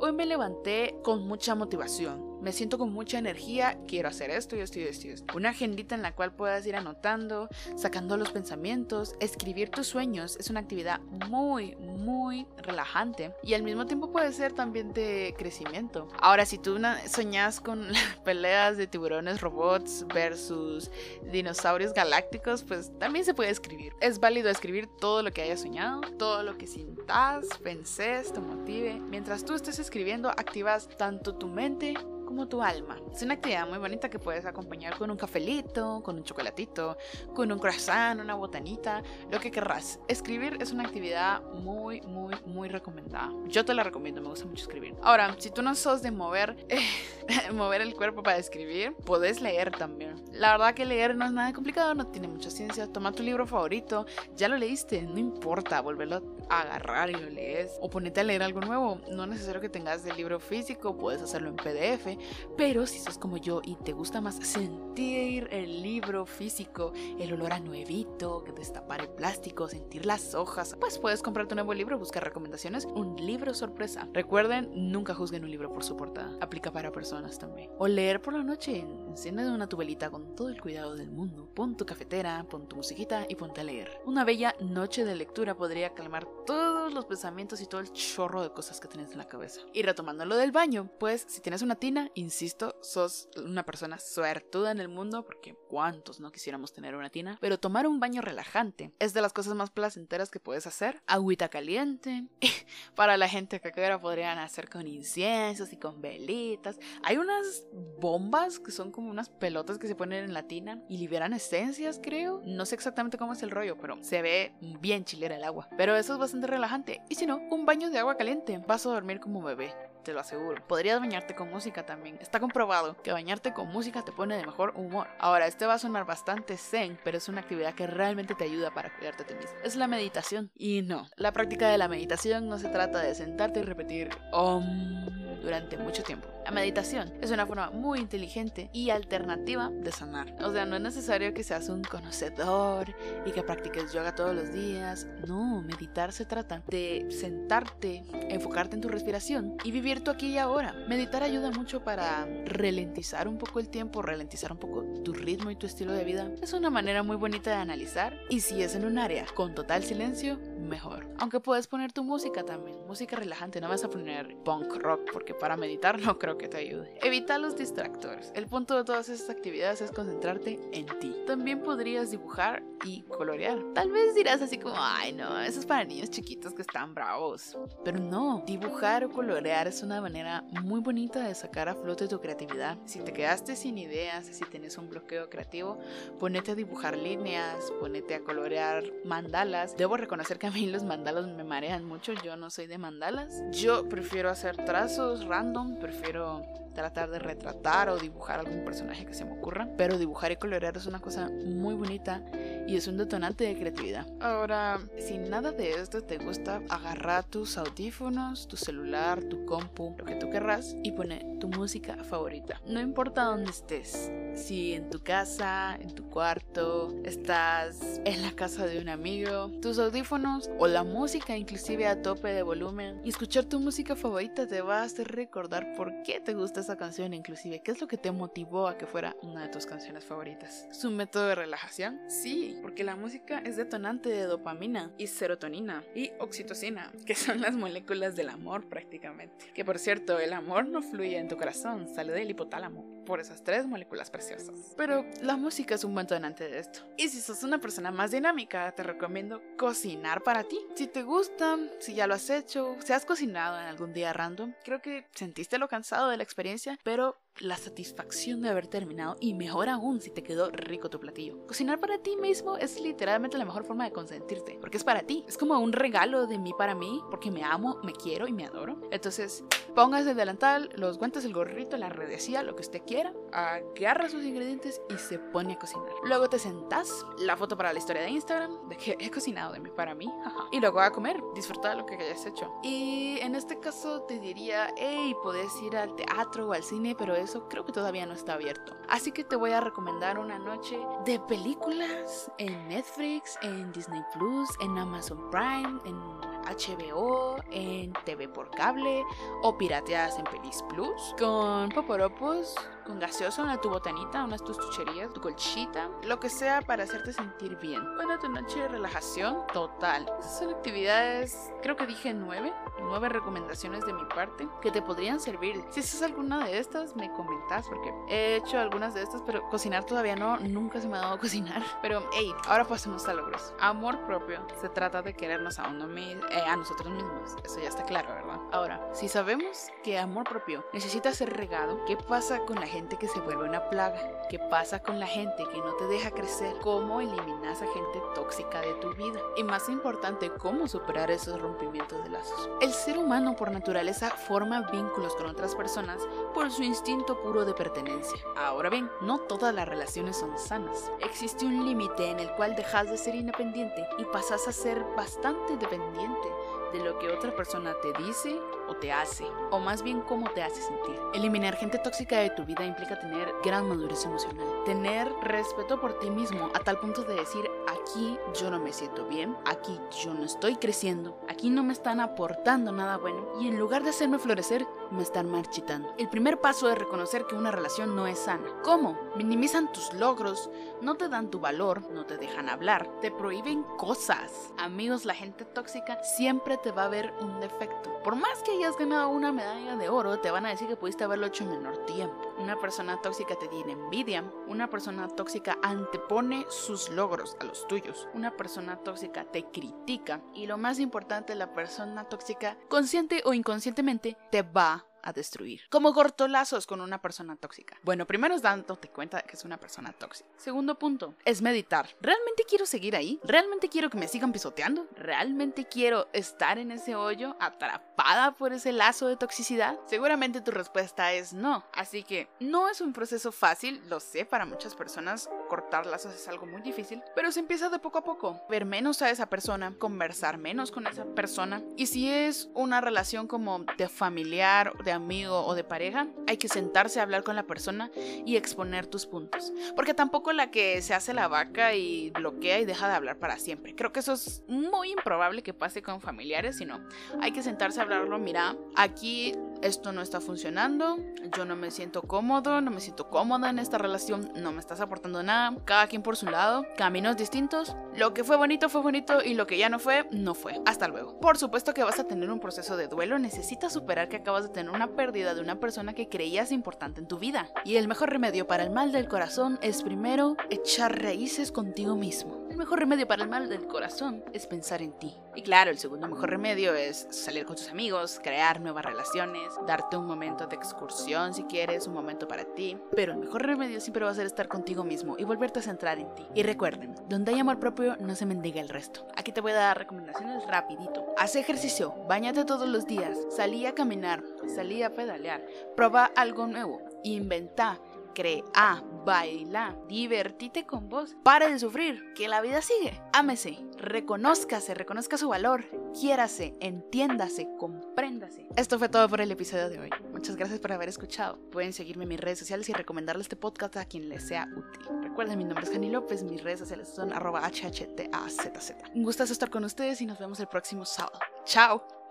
hoy 0.00 0.12
me 0.12 0.26
levanté 0.26 0.96
con 1.02 1.26
mucha 1.26 1.54
motivación 1.54 2.31
me 2.42 2.52
siento 2.52 2.76
con 2.76 2.92
mucha 2.92 3.18
energía, 3.18 3.78
quiero 3.86 4.08
hacer 4.08 4.30
esto 4.30 4.56
y 4.56 4.60
esto 4.60 4.80
y 4.80 4.82
esto. 4.82 5.36
Una 5.36 5.50
agendita 5.50 5.94
en 5.94 6.02
la 6.02 6.14
cual 6.14 6.34
puedas 6.34 6.66
ir 6.66 6.74
anotando, 6.74 7.48
sacando 7.76 8.16
los 8.16 8.30
pensamientos, 8.30 9.14
escribir 9.20 9.70
tus 9.70 9.86
sueños 9.86 10.36
es 10.38 10.50
una 10.50 10.60
actividad 10.60 11.00
muy, 11.28 11.76
muy 11.76 12.46
relajante 12.58 13.32
y 13.42 13.54
al 13.54 13.62
mismo 13.62 13.86
tiempo 13.86 14.10
puede 14.10 14.32
ser 14.32 14.52
también 14.52 14.92
de 14.92 15.34
crecimiento. 15.38 16.08
Ahora, 16.20 16.44
si 16.44 16.58
tú 16.58 16.78
soñas 17.06 17.60
con 17.60 17.88
peleas 18.24 18.76
de 18.76 18.86
tiburones 18.86 19.40
robots 19.40 20.04
versus 20.12 20.90
dinosaurios 21.30 21.94
galácticos, 21.94 22.64
pues 22.64 22.90
también 22.98 23.24
se 23.24 23.34
puede 23.34 23.50
escribir. 23.50 23.92
Es 24.00 24.18
válido 24.18 24.50
escribir 24.50 24.88
todo 25.00 25.22
lo 25.22 25.32
que 25.32 25.42
hayas 25.42 25.60
soñado, 25.60 26.00
todo 26.18 26.42
lo 26.42 26.58
que 26.58 26.66
sintas, 26.66 27.46
penses, 27.62 28.32
te 28.32 28.40
motive. 28.40 28.94
Mientras 28.94 29.44
tú 29.44 29.54
estés 29.54 29.78
escribiendo, 29.78 30.28
activas 30.28 30.88
tanto 30.96 31.36
tu 31.36 31.46
mente 31.46 31.94
como 32.24 32.48
tu 32.48 32.62
alma. 32.62 33.00
Es 33.12 33.22
una 33.22 33.34
actividad 33.34 33.68
muy 33.68 33.78
bonita 33.78 34.08
que 34.08 34.18
puedes 34.18 34.46
acompañar 34.46 34.96
con 34.96 35.10
un 35.10 35.16
cafelito, 35.16 36.02
con 36.02 36.16
un 36.16 36.24
chocolatito, 36.24 36.96
con 37.34 37.50
un 37.52 37.58
croissant, 37.58 38.20
una 38.20 38.34
botanita, 38.34 39.02
lo 39.30 39.40
que 39.40 39.50
querrás. 39.50 39.98
Escribir 40.08 40.58
es 40.60 40.72
una 40.72 40.84
actividad 40.84 41.42
muy, 41.42 42.00
muy, 42.02 42.34
muy 42.46 42.68
recomendada. 42.68 43.30
Yo 43.46 43.64
te 43.64 43.74
la 43.74 43.82
recomiendo, 43.82 44.20
me 44.20 44.28
gusta 44.28 44.46
mucho 44.46 44.62
escribir. 44.62 44.94
Ahora, 45.02 45.34
si 45.38 45.50
tú 45.50 45.62
no 45.62 45.74
sos 45.74 46.02
de 46.02 46.10
mover, 46.10 46.56
mover 47.52 47.80
el 47.82 47.94
cuerpo 47.94 48.22
para 48.22 48.38
escribir, 48.38 48.94
puedes 49.04 49.40
leer 49.40 49.70
también. 49.70 50.22
La 50.32 50.52
verdad 50.52 50.74
que 50.74 50.84
leer 50.84 51.14
no 51.14 51.24
es 51.24 51.32
nada 51.32 51.52
complicado, 51.52 51.94
no 51.94 52.06
tiene 52.06 52.28
mucha 52.28 52.50
ciencia. 52.50 52.86
Toma 52.86 53.12
tu 53.12 53.22
libro 53.22 53.46
favorito, 53.46 54.06
ya 54.36 54.48
lo 54.48 54.56
leíste, 54.56 55.02
no 55.02 55.18
importa, 55.18 55.80
volverlo 55.80 56.22
a 56.48 56.60
agarrar 56.62 57.10
y 57.10 57.14
lo 57.14 57.28
lees. 57.28 57.76
O 57.80 57.90
ponete 57.90 58.20
a 58.20 58.24
leer 58.24 58.42
algo 58.42 58.60
nuevo. 58.60 59.00
No 59.10 59.24
es 59.24 59.30
necesario 59.30 59.60
que 59.60 59.68
tengas 59.68 60.04
el 60.06 60.16
libro 60.16 60.40
físico, 60.40 60.96
puedes 60.96 61.22
hacerlo 61.22 61.48
en 61.48 61.56
PDF 61.56 62.21
pero 62.56 62.86
si 62.86 62.98
sos 62.98 63.18
como 63.18 63.36
yo 63.36 63.60
y 63.64 63.76
te 63.76 63.92
gusta 63.92 64.20
más 64.20 64.36
sentir 64.36 65.48
el 65.50 65.82
libro 65.82 66.26
físico, 66.26 66.92
el 67.18 67.32
olor 67.32 67.52
a 67.52 67.60
nuevito, 67.60 68.44
destapar 68.56 69.00
el 69.00 69.08
plástico, 69.08 69.68
sentir 69.68 70.06
las 70.06 70.34
hojas, 70.34 70.76
pues 70.80 70.98
puedes 70.98 71.22
comprarte 71.22 71.54
un 71.54 71.56
nuevo 71.56 71.74
libro, 71.74 71.98
buscar 71.98 72.24
recomendaciones, 72.24 72.84
un 72.86 73.16
libro 73.16 73.54
sorpresa. 73.54 74.08
Recuerden, 74.12 74.70
nunca 74.92 75.14
juzguen 75.14 75.44
un 75.44 75.50
libro 75.50 75.72
por 75.72 75.84
su 75.84 75.96
portada. 75.96 76.36
Aplica 76.40 76.72
para 76.72 76.92
personas 76.92 77.38
también. 77.38 77.70
O 77.78 77.88
leer 77.88 78.20
por 78.20 78.34
la 78.34 78.42
noche, 78.42 78.84
enciende 79.08 79.48
una 79.48 79.68
tubelita 79.68 80.10
con 80.10 80.34
todo 80.34 80.48
el 80.48 80.60
cuidado 80.60 80.94
del 80.94 81.10
mundo. 81.10 81.48
Pon 81.54 81.76
tu 81.76 81.86
cafetera, 81.86 82.44
pon 82.48 82.68
tu 82.68 82.76
musiquita 82.76 83.26
y 83.28 83.34
ponte 83.34 83.60
a 83.60 83.64
leer. 83.64 84.00
Una 84.06 84.24
bella 84.24 84.54
noche 84.60 85.04
de 85.04 85.14
lectura 85.14 85.56
podría 85.56 85.94
calmar 85.94 86.26
todo 86.46 86.72
todos 86.82 86.94
los 86.94 87.04
pensamientos 87.04 87.60
y 87.60 87.66
todo 87.66 87.80
el 87.80 87.92
chorro 87.92 88.42
de 88.42 88.50
cosas 88.50 88.80
que 88.80 88.88
tienes 88.88 89.12
en 89.12 89.18
la 89.18 89.28
cabeza. 89.28 89.60
Y 89.72 89.82
retomando 89.82 90.24
lo 90.24 90.36
del 90.36 90.50
baño, 90.50 90.90
pues 90.98 91.24
si 91.28 91.40
tienes 91.40 91.62
una 91.62 91.76
tina, 91.76 92.01
insisto, 92.14 92.76
sos 92.82 93.28
una 93.36 93.64
persona 93.64 93.98
suertuda 93.98 94.70
en 94.70 94.80
el 94.80 94.88
mundo, 94.88 95.24
porque 95.24 95.56
cuántos 95.68 96.20
no 96.20 96.32
quisiéramos 96.32 96.72
tener 96.72 96.94
una 96.94 97.10
tina, 97.10 97.38
pero 97.40 97.58
tomar 97.58 97.86
un 97.86 98.00
baño 98.00 98.20
relajante 98.20 98.92
es 98.98 99.14
de 99.14 99.22
las 99.22 99.32
cosas 99.32 99.54
más 99.54 99.70
placenteras 99.70 100.30
que 100.30 100.40
puedes 100.40 100.66
hacer. 100.66 101.02
Agüita 101.06 101.48
caliente, 101.48 102.26
para 102.94 103.16
la 103.16 103.28
gente 103.28 103.60
que 103.60 103.72
quiera 103.72 104.00
podrían 104.00 104.38
hacer 104.38 104.68
con 104.68 104.86
inciensos 104.86 105.72
y 105.72 105.76
con 105.76 106.00
velitas. 106.00 106.78
Hay 107.02 107.16
unas 107.16 107.64
bombas 108.00 108.58
que 108.58 108.70
son 108.70 108.92
como 108.92 109.10
unas 109.10 109.28
pelotas 109.28 109.78
que 109.78 109.86
se 109.86 109.94
ponen 109.94 110.24
en 110.24 110.34
la 110.34 110.46
tina 110.46 110.82
y 110.88 110.98
liberan 110.98 111.32
esencias, 111.32 112.00
creo. 112.02 112.42
No 112.44 112.66
sé 112.66 112.74
exactamente 112.74 113.18
cómo 113.18 113.32
es 113.32 113.42
el 113.42 113.50
rollo, 113.50 113.76
pero 113.78 114.02
se 114.02 114.22
ve 114.22 114.54
bien 114.80 115.04
chilera 115.04 115.36
el 115.36 115.44
agua. 115.44 115.68
Pero 115.76 115.96
eso 115.96 116.14
es 116.14 116.18
bastante 116.18 116.46
relajante. 116.46 117.02
Y 117.08 117.14
si 117.14 117.26
no, 117.26 117.38
un 117.50 117.66
baño 117.66 117.90
de 117.90 117.98
agua 117.98 118.16
caliente. 118.16 118.62
Vas 118.66 118.86
a 118.86 118.90
dormir 118.90 119.20
como 119.20 119.42
bebé 119.42 119.74
te 120.02 120.12
lo 120.12 120.20
aseguro. 120.20 120.62
Podrías 120.66 121.00
bañarte 121.00 121.34
con 121.34 121.50
música 121.50 121.86
también. 121.86 122.18
Está 122.20 122.40
comprobado 122.40 122.96
que 123.02 123.12
bañarte 123.12 123.52
con 123.52 123.68
música 123.68 124.04
te 124.04 124.12
pone 124.12 124.36
de 124.36 124.44
mejor 124.44 124.72
humor. 124.76 125.08
Ahora, 125.18 125.46
este 125.46 125.66
va 125.66 125.74
a 125.74 125.78
sonar 125.78 126.04
bastante 126.04 126.56
zen, 126.56 126.98
pero 127.04 127.18
es 127.18 127.28
una 127.28 127.40
actividad 127.40 127.74
que 127.74 127.86
realmente 127.86 128.34
te 128.34 128.44
ayuda 128.44 128.72
para 128.72 128.94
cuidarte 128.96 129.22
a 129.22 129.26
ti 129.26 129.34
mismo. 129.34 129.56
Es 129.64 129.76
la 129.76 129.86
meditación. 129.86 130.50
Y 130.56 130.82
no, 130.82 131.08
la 131.16 131.32
práctica 131.32 131.68
de 131.68 131.78
la 131.78 131.88
meditación 131.88 132.48
no 132.48 132.58
se 132.58 132.68
trata 132.68 133.00
de 133.00 133.14
sentarte 133.14 133.60
y 133.60 133.62
repetir 133.62 134.10
om 134.32 135.06
durante 135.42 135.76
mucho 135.76 136.02
tiempo. 136.02 136.28
La 136.44 136.50
meditación 136.50 137.12
es 137.20 137.30
una 137.30 137.46
forma 137.46 137.70
muy 137.70 138.00
inteligente 138.00 138.68
y 138.72 138.90
alternativa 138.90 139.70
de 139.70 139.92
sanar. 139.92 140.34
O 140.42 140.52
sea, 140.52 140.66
no 140.66 140.76
es 140.76 140.82
necesario 140.82 141.32
que 141.34 141.44
seas 141.44 141.68
un 141.68 141.82
conocedor 141.82 142.94
y 143.24 143.30
que 143.30 143.42
practiques 143.42 143.92
yoga 143.92 144.14
todos 144.14 144.34
los 144.34 144.52
días. 144.52 145.06
No, 145.26 145.62
meditar 145.62 146.12
se 146.12 146.24
trata 146.24 146.62
de 146.66 147.06
sentarte, 147.10 148.04
enfocarte 148.28 148.74
en 148.74 148.82
tu 148.82 148.88
respiración 148.88 149.56
y 149.62 149.70
vivir 149.70 150.02
tú 150.02 150.10
aquí 150.10 150.28
y 150.28 150.38
ahora. 150.38 150.74
Meditar 150.88 151.22
ayuda 151.22 151.50
mucho 151.50 151.84
para 151.84 152.26
ralentizar 152.44 153.28
un 153.28 153.38
poco 153.38 153.60
el 153.60 153.68
tiempo, 153.68 154.02
ralentizar 154.02 154.50
un 154.50 154.58
poco 154.58 154.84
tu 155.04 155.12
ritmo 155.12 155.50
y 155.50 155.56
tu 155.56 155.66
estilo 155.66 155.92
de 155.92 156.04
vida. 156.04 156.28
Es 156.42 156.52
una 156.52 156.70
manera 156.70 157.02
muy 157.04 157.16
bonita 157.16 157.50
de 157.50 157.56
analizar 157.56 158.18
y 158.28 158.40
si 158.40 158.62
es 158.62 158.74
en 158.74 158.84
un 158.84 158.98
área 158.98 159.26
con 159.34 159.54
total 159.54 159.84
silencio, 159.84 160.38
mejor. 160.58 161.08
Aunque 161.18 161.38
puedes 161.38 161.68
poner 161.68 161.92
tu 161.92 162.02
música 162.02 162.42
también, 162.42 162.78
música 162.86 163.16
relajante, 163.16 163.60
no 163.60 163.68
vas 163.68 163.84
a 163.84 163.90
poner 163.90 164.36
punk 164.44 164.74
rock 164.76 165.10
porque 165.12 165.34
para 165.34 165.56
meditar 165.56 166.00
no 166.00 166.18
creo 166.18 166.31
que 166.38 166.48
te 166.48 166.58
ayude. 166.58 166.98
Evita 167.02 167.38
los 167.38 167.56
distractores. 167.56 168.32
El 168.34 168.46
punto 168.46 168.76
de 168.76 168.84
todas 168.84 169.08
estas 169.08 169.30
actividades 169.30 169.80
es 169.80 169.90
concentrarte 169.90 170.58
en 170.72 170.86
ti. 171.00 171.14
También 171.26 171.60
podrías 171.60 172.10
dibujar 172.10 172.62
y 172.84 173.02
colorear. 173.02 173.58
Tal 173.74 173.90
vez 173.90 174.14
dirás 174.14 174.42
así 174.42 174.58
como, 174.58 174.74
ay 174.78 175.12
no, 175.12 175.40
eso 175.40 175.60
es 175.60 175.66
para 175.66 175.84
niños 175.84 176.10
chiquitos 176.10 176.54
que 176.54 176.62
están 176.62 176.94
bravos. 176.94 177.56
Pero 177.84 177.98
no, 177.98 178.42
dibujar 178.46 179.04
o 179.04 179.10
colorear 179.10 179.68
es 179.68 179.82
una 179.82 180.00
manera 180.00 180.42
muy 180.62 180.80
bonita 180.80 181.26
de 181.26 181.34
sacar 181.34 181.68
a 181.68 181.74
flote 181.74 182.08
tu 182.08 182.20
creatividad. 182.20 182.78
Si 182.84 183.00
te 183.00 183.12
quedaste 183.12 183.56
sin 183.56 183.78
ideas, 183.78 184.26
si 184.26 184.44
tienes 184.44 184.78
un 184.78 184.88
bloqueo 184.88 185.28
creativo, 185.28 185.78
ponete 186.18 186.52
a 186.52 186.54
dibujar 186.54 186.96
líneas, 186.96 187.72
ponete 187.80 188.14
a 188.14 188.20
colorear 188.22 188.84
mandalas. 189.04 189.76
Debo 189.76 189.96
reconocer 189.96 190.38
que 190.38 190.46
a 190.46 190.50
mí 190.50 190.66
los 190.66 190.84
mandalas 190.84 191.26
me 191.26 191.44
marean 191.44 191.84
mucho, 191.84 192.12
yo 192.24 192.36
no 192.36 192.50
soy 192.50 192.66
de 192.66 192.78
mandalas. 192.78 193.42
Yo 193.52 193.88
prefiero 193.88 194.30
hacer 194.30 194.56
trazos 194.56 195.24
random, 195.24 195.78
prefiero 195.78 196.21
pero 196.22 196.40
tratar 196.72 197.10
de 197.10 197.18
retratar 197.18 197.88
o 197.88 197.98
dibujar 197.98 198.40
algún 198.40 198.64
personaje 198.64 199.06
que 199.06 199.14
se 199.14 199.24
me 199.24 199.32
ocurra. 199.32 199.68
Pero 199.76 199.98
dibujar 199.98 200.32
y 200.32 200.36
colorear 200.36 200.76
es 200.76 200.86
una 200.86 201.00
cosa 201.00 201.28
muy 201.28 201.74
bonita 201.74 202.22
y 202.66 202.76
es 202.76 202.86
un 202.86 202.96
detonante 202.96 203.44
de 203.44 203.56
creatividad. 203.56 204.06
Ahora, 204.20 204.78
si 204.98 205.18
nada 205.18 205.52
de 205.52 205.72
esto 205.72 206.02
te 206.02 206.18
gusta, 206.18 206.62
agarra 206.68 207.22
tus 207.22 207.58
audífonos, 207.58 208.48
tu 208.48 208.56
celular, 208.56 209.22
tu 209.24 209.44
compu, 209.44 209.94
lo 209.98 210.04
que 210.04 210.16
tú 210.16 210.30
querrás 210.30 210.76
y 210.82 210.92
pone 210.92 211.36
tu 211.40 211.48
música 211.48 211.96
favorita. 212.04 212.60
No 212.66 212.80
importa 212.80 213.24
dónde 213.24 213.50
estés, 213.50 214.10
si 214.34 214.74
en 214.74 214.90
tu 214.90 215.00
casa, 215.00 215.76
en 215.80 215.94
tu 215.94 216.08
cuarto, 216.08 216.94
estás 217.04 218.00
en 218.04 218.22
la 218.22 218.32
casa 218.32 218.66
de 218.66 218.78
un 218.78 218.88
amigo, 218.88 219.50
tus 219.60 219.78
audífonos 219.78 220.50
o 220.58 220.66
la 220.66 220.84
música 220.84 221.36
inclusive 221.36 221.86
a 221.86 222.02
tope 222.02 222.28
de 222.28 222.42
volumen 222.42 223.00
y 223.04 223.10
escuchar 223.10 223.44
tu 223.44 223.60
música 223.60 223.96
favorita 223.96 224.46
te 224.46 224.60
va 224.60 224.80
a 224.80 224.84
hacer 224.84 225.08
recordar 225.08 225.74
por 225.74 226.02
qué 226.02 226.20
te 226.20 226.34
gusta 226.34 226.61
esa 226.62 226.76
canción 226.76 227.14
inclusive, 227.14 227.60
qué 227.60 227.70
es 227.70 227.80
lo 227.80 227.86
que 227.86 227.98
te 227.98 228.10
motivó 228.10 228.66
a 228.68 228.78
que 228.78 228.86
fuera 228.86 229.16
una 229.22 229.42
de 229.42 229.48
tus 229.48 229.66
canciones 229.66 230.04
favoritas. 230.04 230.66
¿Es 230.70 230.84
un 230.84 230.96
método 230.96 231.28
de 231.28 231.34
relajación? 231.34 232.00
Sí, 232.08 232.58
porque 232.62 232.84
la 232.84 232.96
música 232.96 233.40
es 233.40 233.56
detonante 233.56 234.08
de 234.08 234.24
dopamina 234.24 234.90
y 234.98 235.06
serotonina 235.06 235.84
y 235.94 236.10
oxitocina, 236.18 236.92
que 237.06 237.14
son 237.14 237.40
las 237.40 237.54
moléculas 237.54 238.16
del 238.16 238.30
amor 238.30 238.68
prácticamente. 238.68 239.52
Que 239.54 239.64
por 239.64 239.78
cierto, 239.78 240.18
el 240.18 240.32
amor 240.32 240.66
no 240.66 240.82
fluye 240.82 241.18
en 241.18 241.28
tu 241.28 241.36
corazón, 241.36 241.88
sale 241.94 242.12
del 242.12 242.30
hipotálamo 242.30 242.91
por 243.04 243.20
esas 243.20 243.42
tres 243.42 243.66
moléculas 243.66 244.10
preciosas. 244.10 244.74
Pero 244.76 245.04
la 245.20 245.36
música 245.36 245.74
es 245.74 245.84
un 245.84 245.94
buen 245.94 246.06
detonante 246.06 246.48
de 246.48 246.58
esto. 246.58 246.80
Y 246.96 247.08
si 247.08 247.20
sos 247.20 247.42
una 247.42 247.58
persona 247.58 247.90
más 247.90 248.10
dinámica, 248.10 248.72
te 248.72 248.82
recomiendo 248.82 249.42
cocinar 249.56 250.22
para 250.22 250.44
ti. 250.44 250.58
Si 250.74 250.86
te 250.86 251.02
gusta, 251.02 251.58
si 251.78 251.94
ya 251.94 252.06
lo 252.06 252.14
has 252.14 252.30
hecho, 252.30 252.76
si 252.84 252.92
has 252.92 253.04
cocinado 253.04 253.60
en 253.60 253.66
algún 253.66 253.92
día 253.92 254.12
random, 254.12 254.52
creo 254.64 254.80
que 254.80 255.06
sentiste 255.14 255.58
lo 255.58 255.68
cansado 255.68 256.08
de 256.08 256.16
la 256.16 256.22
experiencia, 256.22 256.78
pero 256.82 257.16
la 257.40 257.56
satisfacción 257.56 258.42
de 258.42 258.50
haber 258.50 258.66
terminado 258.66 259.16
y 259.20 259.34
mejor 259.34 259.68
aún 259.68 260.00
si 260.00 260.10
te 260.10 260.22
quedó 260.22 260.50
rico 260.50 260.90
tu 260.90 261.00
platillo. 261.00 261.46
Cocinar 261.46 261.80
para 261.80 261.98
ti 261.98 262.16
mismo 262.16 262.56
es 262.56 262.80
literalmente 262.80 263.38
la 263.38 263.44
mejor 263.44 263.64
forma 263.64 263.84
de 263.84 263.92
consentirte, 263.92 264.58
porque 264.60 264.76
es 264.76 264.84
para 264.84 265.02
ti. 265.02 265.24
Es 265.26 265.38
como 265.38 265.58
un 265.58 265.72
regalo 265.72 266.26
de 266.26 266.38
mí 266.38 266.52
para 266.56 266.74
mí, 266.74 267.02
porque 267.10 267.30
me 267.30 267.42
amo, 267.42 267.78
me 267.82 267.92
quiero 267.92 268.26
y 268.28 268.32
me 268.32 268.44
adoro. 268.44 268.80
Entonces, 268.90 269.44
pongas 269.74 270.06
el 270.06 270.16
delantal, 270.16 270.70
los 270.76 270.98
guantes, 270.98 271.24
el 271.24 271.32
gorrito, 271.32 271.76
la 271.76 271.88
redecía, 271.88 272.42
lo 272.42 272.54
que 272.54 272.62
usted 272.62 272.82
quiera, 272.86 273.12
agarra 273.32 274.08
sus 274.08 274.24
ingredientes 274.24 274.80
y 274.88 274.98
se 274.98 275.18
pone 275.18 275.54
a 275.54 275.58
cocinar. 275.58 275.92
Luego 276.04 276.28
te 276.28 276.38
sentás, 276.38 277.04
la 277.18 277.36
foto 277.36 277.56
para 277.56 277.72
la 277.72 277.78
historia 277.78 278.02
de 278.02 278.10
Instagram, 278.10 278.68
de 278.68 278.76
que 278.76 278.96
he 279.00 279.10
cocinado 279.10 279.52
de 279.54 279.60
mí 279.60 279.70
para 279.74 279.94
mí, 279.94 280.08
y 280.50 280.60
luego 280.60 280.80
a 280.80 280.92
comer, 280.92 281.20
disfrutar 281.34 281.76
lo 281.76 281.86
que 281.86 281.96
hayas 281.96 282.26
hecho. 282.26 282.52
Y 282.62 283.18
en 283.20 283.34
este 283.34 283.58
caso 283.58 284.02
te 284.02 284.18
diría, 284.18 284.72
hey, 284.76 285.14
puedes 285.22 285.50
ir 285.62 285.76
al 285.76 285.94
teatro 285.96 286.48
o 286.48 286.52
al 286.52 286.62
cine, 286.62 286.94
pero 286.96 287.14
eso 287.22 287.48
creo 287.48 287.64
que 287.64 287.72
todavía 287.72 288.06
no 288.06 288.12
está 288.12 288.34
abierto. 288.34 288.76
Así 288.88 289.12
que 289.12 289.24
te 289.24 289.36
voy 289.36 289.52
a 289.52 289.60
recomendar 289.60 290.18
una 290.18 290.38
noche 290.38 290.78
de 291.04 291.18
películas 291.20 292.30
en 292.38 292.68
Netflix, 292.68 293.38
en 293.42 293.72
Disney 293.72 294.02
Plus, 294.12 294.48
en 294.60 294.76
Amazon 294.78 295.30
Prime, 295.30 295.80
en 295.84 295.96
HBO, 296.42 297.36
en 297.50 297.92
TV 298.04 298.28
por 298.28 298.50
cable 298.50 299.04
o 299.42 299.56
pirateadas 299.56 300.18
en 300.18 300.24
Pelis 300.24 300.62
Plus, 300.68 301.14
con 301.18 301.68
poporopos, 301.70 302.54
con 302.84 302.98
gaseosa, 302.98 303.42
una 303.42 303.60
tu 303.60 303.70
botanita, 303.70 304.24
unas 304.24 304.42
tus 304.42 304.58
chucherías, 304.58 305.12
tu 305.12 305.20
colchita, 305.20 305.88
lo 306.04 306.18
que 306.18 306.28
sea 306.28 306.62
para 306.62 306.84
hacerte 306.84 307.12
sentir 307.12 307.56
bien. 307.58 307.82
Bueno, 307.96 308.18
tu 308.18 308.28
noche 308.28 308.60
de 308.60 308.68
relajación 308.68 309.46
total. 309.52 310.10
Esas 310.18 310.38
son 310.40 310.50
actividades, 310.50 311.52
creo 311.62 311.76
que 311.76 311.86
dije 311.86 312.12
nueve, 312.12 312.52
nueve 312.82 313.08
recomendaciones 313.08 313.84
de 313.86 313.92
mi 313.92 314.04
parte 314.04 314.48
que 314.60 314.70
te 314.70 314.82
podrían 314.82 315.20
servir. 315.20 315.62
Si 315.70 315.80
haces 315.80 316.02
alguna 316.02 316.44
de 316.44 316.58
estas, 316.58 316.96
me 316.96 317.10
comentas 317.12 317.66
porque 317.68 317.92
he 318.08 318.36
hecho 318.36 318.58
algunas 318.58 318.94
de 318.94 319.02
estas, 319.02 319.22
pero 319.22 319.48
cocinar 319.50 319.84
todavía 319.84 320.16
no, 320.16 320.38
nunca 320.38 320.80
se 320.80 320.88
me 320.88 320.96
ha 320.96 321.00
dado 321.00 321.14
a 321.14 321.18
cocinar. 321.18 321.62
Pero 321.82 322.08
hey, 322.12 322.32
ahora 322.46 322.64
pasemos 322.64 323.06
a 323.08 323.14
logros. 323.14 323.54
Amor 323.60 323.98
propio 324.06 324.40
se 324.60 324.68
trata 324.68 325.02
de 325.02 325.14
querernos 325.14 325.58
a 325.58 325.68
uno 325.68 325.86
mismo, 325.86 326.22
eh, 326.26 326.40
a 326.46 326.56
nosotros 326.56 326.92
mismos. 326.92 327.36
Eso 327.44 327.60
ya 327.60 327.68
está 327.68 327.84
claro, 327.84 328.08
¿verdad? 328.08 328.40
Ahora, 328.52 328.88
si 328.92 329.08
sabemos 329.08 329.68
que 329.82 329.98
amor 329.98 330.24
propio 330.24 330.64
necesita 330.72 331.12
ser 331.12 331.36
regado, 331.36 331.84
¿qué 331.86 331.96
pasa 331.96 332.40
con 332.40 332.60
la 332.60 332.66
gente 332.66 332.96
que 332.96 333.08
se 333.08 333.20
vuelve 333.20 333.48
una 333.48 333.68
plaga? 333.68 334.00
¿Qué 334.28 334.38
pasa 334.38 334.82
con 334.82 335.00
la 335.00 335.06
gente 335.06 335.44
que 335.52 335.58
no 335.58 335.74
te 335.74 335.86
deja 335.86 336.10
crecer? 336.10 336.54
¿Cómo 336.62 337.00
eliminas 337.00 337.62
a 337.62 337.66
gente 337.66 338.02
tóxica 338.14 338.60
de 338.60 338.74
tu 338.74 338.92
vida? 338.94 339.20
Y 339.36 339.44
más 339.44 339.68
importante, 339.68 340.30
¿cómo 340.38 340.68
superar 340.68 341.10
esos 341.10 341.40
rompimientos 341.40 342.02
de 342.04 342.10
lazos? 342.10 342.50
El 342.60 342.71
ser 342.72 342.98
humano 342.98 343.36
por 343.36 343.50
naturaleza 343.50 344.10
forma 344.10 344.62
vínculos 344.70 345.14
con 345.14 345.26
otras 345.26 345.54
personas 345.54 346.00
por 346.34 346.50
su 346.50 346.62
instinto 346.62 347.20
puro 347.20 347.44
de 347.44 347.54
pertenencia. 347.54 348.18
Ahora 348.36 348.70
bien, 348.70 348.90
no 349.00 349.20
todas 349.20 349.54
las 349.54 349.68
relaciones 349.68 350.16
son 350.16 350.38
sanas. 350.38 350.90
Existe 351.00 351.44
un 351.44 351.64
límite 351.64 352.10
en 352.10 352.20
el 352.20 352.30
cual 352.32 352.56
dejas 352.56 352.90
de 352.90 352.98
ser 352.98 353.14
independiente 353.14 353.86
y 353.98 354.04
pasas 354.06 354.48
a 354.48 354.52
ser 354.52 354.82
bastante 354.96 355.56
dependiente 355.56 356.28
de 356.72 356.80
lo 356.80 356.98
que 356.98 357.10
otra 357.10 357.34
persona 357.34 357.74
te 357.82 357.92
dice 358.02 358.38
o 358.68 358.76
te 358.76 358.92
hace, 358.92 359.26
o 359.50 359.58
más 359.58 359.82
bien 359.82 360.00
cómo 360.00 360.30
te 360.30 360.42
hace 360.42 360.62
sentir. 360.62 360.98
Eliminar 361.12 361.56
gente 361.56 361.78
tóxica 361.78 362.18
de 362.18 362.30
tu 362.30 362.44
vida 362.44 362.64
implica 362.64 362.98
tener 362.98 363.28
gran 363.44 363.68
madurez 363.68 364.04
emocional, 364.04 364.46
tener 364.64 365.12
respeto 365.22 365.80
por 365.80 365.98
ti 365.98 366.10
mismo 366.10 366.50
a 366.54 366.60
tal 366.60 366.78
punto 366.78 367.02
de 367.02 367.14
decir 367.14 367.50
aquí 367.82 368.18
yo 368.40 368.50
no 368.50 368.58
me 368.58 368.72
siento 368.72 369.06
bien, 369.06 369.36
aquí 369.44 369.78
yo 370.02 370.14
no 370.14 370.24
estoy 370.24 370.56
creciendo, 370.56 371.18
aquí 371.28 371.50
no 371.50 371.62
me 371.62 371.72
están 371.72 372.00
aportando 372.00 372.72
nada 372.72 372.96
bueno 372.96 373.26
y 373.40 373.48
en 373.48 373.58
lugar 373.58 373.82
de 373.82 373.90
hacerme 373.90 374.18
florecer, 374.18 374.66
me 374.92 375.02
están 375.02 375.30
marchitando. 375.30 375.92
El 375.98 376.08
primer 376.08 376.40
paso 376.40 376.70
es 376.70 376.78
reconocer 376.78 377.26
que 377.26 377.34
una 377.34 377.50
relación 377.50 377.96
no 377.96 378.06
es 378.06 378.18
sana. 378.18 378.46
¿Cómo? 378.62 378.98
Minimizan 379.16 379.72
tus 379.72 379.92
logros, 379.94 380.50
no 380.80 380.94
te 380.94 381.08
dan 381.08 381.30
tu 381.30 381.40
valor, 381.40 381.90
no 381.90 382.06
te 382.06 382.16
dejan 382.16 382.48
hablar, 382.48 382.88
te 383.00 383.10
prohíben 383.10 383.62
cosas. 383.76 384.52
Amigos, 384.58 385.04
la 385.04 385.14
gente 385.14 385.44
tóxica 385.44 386.02
siempre 386.02 386.56
te 386.58 386.72
va 386.72 386.84
a 386.84 386.88
ver 386.88 387.12
un 387.20 387.40
defecto. 387.40 387.90
Por 388.04 388.16
más 388.16 388.42
que 388.42 388.52
hayas 388.52 388.76
ganado 388.76 389.08
una 389.08 389.32
medalla 389.32 389.76
de 389.76 389.88
oro, 389.88 390.18
te 390.20 390.30
van 390.30 390.46
a 390.46 390.50
decir 390.50 390.68
que 390.68 390.76
pudiste 390.76 391.04
haberlo 391.04 391.26
hecho 391.26 391.44
en 391.44 391.50
menor 391.50 391.84
tiempo. 391.86 392.34
Una 392.38 392.58
persona 392.58 393.00
tóxica 393.00 393.36
te 393.36 393.48
tiene 393.48 393.72
envidia, 393.72 394.24
una 394.48 394.68
persona 394.68 395.08
tóxica 395.08 395.58
antepone 395.62 396.46
sus 396.48 396.88
logros 396.90 397.36
a 397.40 397.44
los 397.44 397.66
tuyos, 397.68 398.08
una 398.14 398.36
persona 398.36 398.76
tóxica 398.76 399.24
te 399.24 399.44
critica 399.44 400.20
y 400.34 400.46
lo 400.46 400.58
más 400.58 400.78
importante, 400.78 401.34
la 401.34 401.54
persona 401.54 402.04
tóxica, 402.04 402.56
consciente 402.68 403.22
o 403.24 403.34
inconscientemente, 403.34 404.16
te 404.30 404.42
va 404.42 404.81
a 405.02 405.12
destruir. 405.12 405.62
Como 405.70 405.92
cortolazos 405.92 406.66
con 406.66 406.80
una 406.80 407.00
persona 407.00 407.36
tóxica. 407.36 407.76
Bueno, 407.82 408.06
primero 408.06 408.34
es 408.34 408.42
dándote 408.42 408.88
cuenta 408.88 409.18
de 409.18 409.24
que 409.24 409.36
es 409.36 409.44
una 409.44 409.58
persona 409.58 409.92
tóxica. 409.92 410.28
Segundo 410.36 410.78
punto 410.78 411.14
es 411.24 411.42
meditar. 411.42 411.88
¿Realmente 412.00 412.44
quiero 412.48 412.66
seguir 412.66 412.96
ahí? 412.96 413.20
¿Realmente 413.24 413.68
quiero 413.68 413.90
que 413.90 413.98
me 413.98 414.08
sigan 414.08 414.32
pisoteando? 414.32 414.86
¿Realmente 414.96 415.66
quiero 415.66 416.08
estar 416.12 416.58
en 416.58 416.70
ese 416.70 416.94
hoyo 416.94 417.36
atrapada 417.40 418.32
por 418.32 418.52
ese 418.52 418.72
lazo 418.72 419.08
de 419.08 419.16
toxicidad? 419.16 419.78
Seguramente 419.86 420.40
tu 420.40 420.50
respuesta 420.50 421.12
es 421.12 421.32
no. 421.32 421.64
Así 421.72 422.02
que 422.02 422.28
no 422.40 422.68
es 422.68 422.80
un 422.80 422.92
proceso 422.92 423.32
fácil, 423.32 423.82
lo 423.88 424.00
sé, 424.00 424.24
para 424.24 424.46
muchas 424.46 424.74
personas 424.74 425.28
cortar 425.52 425.84
lazos 425.84 426.14
es 426.14 426.26
algo 426.28 426.46
muy 426.46 426.62
difícil, 426.62 427.02
pero 427.14 427.30
se 427.30 427.40
empieza 427.40 427.68
de 427.68 427.78
poco 427.78 427.98
a 427.98 428.04
poco. 428.04 428.40
Ver 428.48 428.64
menos 428.64 429.02
a 429.02 429.10
esa 429.10 429.26
persona, 429.26 429.74
conversar 429.78 430.38
menos 430.38 430.70
con 430.70 430.86
esa 430.86 431.04
persona. 431.04 431.60
Y 431.76 431.88
si 431.88 432.08
es 432.08 432.48
una 432.54 432.80
relación 432.80 433.26
como 433.26 433.58
de 433.76 433.90
familiar, 433.90 434.72
de 434.82 434.92
amigo 434.92 435.44
o 435.44 435.54
de 435.54 435.62
pareja, 435.62 436.06
hay 436.26 436.38
que 436.38 436.48
sentarse 436.48 437.00
a 437.00 437.02
hablar 437.02 437.22
con 437.22 437.36
la 437.36 437.42
persona 437.42 437.90
y 438.24 438.36
exponer 438.36 438.86
tus 438.86 439.04
puntos. 439.04 439.52
Porque 439.76 439.92
tampoco 439.92 440.32
la 440.32 440.50
que 440.50 440.80
se 440.80 440.94
hace 440.94 441.12
la 441.12 441.28
vaca 441.28 441.74
y 441.74 442.08
bloquea 442.08 442.58
y 442.58 442.64
deja 442.64 442.88
de 442.88 442.94
hablar 442.94 443.18
para 443.18 443.36
siempre. 443.36 443.74
Creo 443.74 443.92
que 443.92 444.00
eso 444.00 444.14
es 444.14 444.42
muy 444.48 444.92
improbable 444.92 445.42
que 445.42 445.52
pase 445.52 445.82
con 445.82 446.00
familiares, 446.00 446.56
sino 446.56 446.80
hay 447.20 447.32
que 447.32 447.42
sentarse 447.42 447.78
a 447.78 447.82
hablarlo. 447.82 448.18
Mira, 448.18 448.56
aquí 448.74 449.34
esto 449.60 449.92
no 449.92 450.00
está 450.00 450.20
funcionando, 450.20 450.98
yo 451.36 451.44
no 451.44 451.56
me 451.56 451.70
siento 451.70 452.02
cómodo, 452.02 452.60
no 452.60 452.70
me 452.70 452.80
siento 452.80 453.10
cómoda 453.10 453.50
en 453.50 453.58
esta 453.58 453.78
relación, 453.78 454.32
no 454.36 454.50
me 454.50 454.58
estás 454.58 454.80
aportando 454.80 455.22
nada, 455.22 455.41
cada 455.64 455.86
quien 455.86 456.02
por 456.02 456.16
su 456.16 456.26
lado, 456.26 456.64
caminos 456.76 457.16
distintos, 457.16 457.76
lo 457.96 458.14
que 458.14 458.24
fue 458.24 458.36
bonito 458.36 458.68
fue 458.68 458.82
bonito 458.82 459.22
y 459.22 459.34
lo 459.34 459.46
que 459.46 459.58
ya 459.58 459.68
no 459.68 459.78
fue, 459.78 460.06
no 460.10 460.34
fue. 460.34 460.60
Hasta 460.64 460.88
luego. 460.88 461.18
Por 461.20 461.38
supuesto 461.38 461.74
que 461.74 461.84
vas 461.84 461.98
a 461.98 462.04
tener 462.04 462.30
un 462.30 462.40
proceso 462.40 462.76
de 462.76 462.88
duelo, 462.88 463.18
necesitas 463.18 463.72
superar 463.72 464.08
que 464.08 464.16
acabas 464.16 464.44
de 464.44 464.48
tener 464.48 464.70
una 464.70 464.88
pérdida 464.88 465.34
de 465.34 465.40
una 465.40 465.60
persona 465.60 465.92
que 465.94 466.08
creías 466.08 466.52
importante 466.52 467.00
en 467.00 467.08
tu 467.08 467.18
vida. 467.18 467.48
Y 467.64 467.76
el 467.76 467.88
mejor 467.88 468.10
remedio 468.10 468.46
para 468.46 468.62
el 468.62 468.70
mal 468.70 468.92
del 468.92 469.08
corazón 469.08 469.58
es 469.62 469.82
primero 469.82 470.36
echar 470.50 471.02
raíces 471.02 471.52
contigo 471.52 471.96
mismo. 471.96 472.41
El 472.52 472.58
mejor 472.58 472.80
remedio 472.80 473.08
para 473.08 473.22
el 473.22 473.30
mal 473.30 473.48
del 473.48 473.66
corazón 473.66 474.22
es 474.34 474.46
pensar 474.46 474.82
en 474.82 474.92
ti. 474.98 475.16
Y 475.34 475.40
claro, 475.40 475.70
el 475.70 475.78
segundo 475.78 476.06
mejor 476.06 476.28
remedio 476.28 476.74
es 476.74 477.08
salir 477.08 477.46
con 477.46 477.56
tus 477.56 477.70
amigos, 477.70 478.20
crear 478.22 478.60
nuevas 478.60 478.84
relaciones, 478.84 479.54
darte 479.66 479.96
un 479.96 480.04
momento 480.04 480.46
de 480.46 480.56
excursión 480.56 481.32
si 481.32 481.44
quieres, 481.44 481.86
un 481.86 481.94
momento 481.94 482.28
para 482.28 482.44
ti. 482.44 482.76
Pero 482.94 483.14
el 483.14 483.20
mejor 483.20 483.46
remedio 483.46 483.80
siempre 483.80 484.04
va 484.04 484.10
a 484.10 484.14
ser 484.14 484.26
estar 484.26 484.48
contigo 484.48 484.84
mismo 484.84 485.16
y 485.18 485.24
volverte 485.24 485.60
a 485.60 485.62
centrar 485.62 485.98
en 485.98 486.14
ti. 486.14 486.26
Y 486.34 486.42
recuerden, 486.42 486.94
donde 487.08 487.32
hay 487.32 487.40
amor 487.40 487.58
propio 487.58 487.96
no 487.96 488.14
se 488.14 488.26
mendiga 488.26 488.60
el 488.60 488.68
resto. 488.68 489.08
Aquí 489.16 489.32
te 489.32 489.40
voy 489.40 489.52
a 489.52 489.56
dar 489.56 489.78
recomendaciones 489.78 490.46
rapidito. 490.46 491.06
Haz 491.16 491.36
ejercicio, 491.36 491.94
bañate 492.06 492.44
todos 492.44 492.68
los 492.68 492.84
días, 492.84 493.16
salí 493.30 493.64
a 493.64 493.74
caminar, 493.74 494.22
salí 494.54 494.82
a 494.82 494.92
pedalear, 494.92 495.42
prueba 495.74 496.04
algo 496.16 496.46
nuevo, 496.46 496.82
inventa 497.02 497.80
crea, 498.12 498.82
baila, 499.04 499.76
divertite 499.88 500.66
con 500.66 500.88
vos, 500.88 501.16
pare 501.22 501.50
de 501.50 501.58
sufrir, 501.58 502.12
que 502.14 502.28
la 502.28 502.40
vida 502.40 502.62
sigue. 502.62 503.00
Ámese, 503.12 503.58
reconózcase, 503.76 504.74
reconozca 504.74 505.16
su 505.16 505.28
valor, 505.28 505.64
quiérase, 505.98 506.54
entiéndase, 506.60 507.48
compréndase. 507.58 508.46
Esto 508.56 508.78
fue 508.78 508.88
todo 508.88 509.08
por 509.08 509.20
el 509.20 509.30
episodio 509.30 509.68
de 509.68 509.78
hoy. 509.78 509.90
Muchas 510.12 510.36
gracias 510.36 510.60
por 510.60 510.72
haber 510.72 510.88
escuchado. 510.88 511.38
Pueden 511.50 511.72
seguirme 511.72 512.04
en 512.04 512.10
mis 512.10 512.20
redes 512.20 512.38
sociales 512.38 512.68
y 512.68 512.72
recomendarle 512.72 513.22
este 513.22 513.36
podcast 513.36 513.76
a 513.76 513.84
quien 513.84 514.08
les 514.08 514.26
sea 514.26 514.48
útil. 514.56 514.82
Recuerden, 515.02 515.38
mi 515.38 515.44
nombre 515.44 515.64
es 515.64 515.70
Jani 515.70 515.90
López, 515.90 516.22
mis 516.22 516.42
redes 516.42 516.60
sociales 516.60 516.88
son 516.88 517.12
arroba 517.12 517.40
hhtazz. 517.40 518.74
Un 518.94 519.02
gustazo 519.02 519.32
estar 519.32 519.50
con 519.50 519.64
ustedes 519.64 520.00
y 520.00 520.06
nos 520.06 520.18
vemos 520.18 520.38
el 520.40 520.46
próximo 520.46 520.84
sábado. 520.84 521.18
Chao. 521.44 522.01